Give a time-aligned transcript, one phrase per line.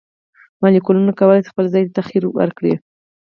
[0.61, 2.73] مالیکولونه کولی شي خپل ځای ته تغیر ورکړي.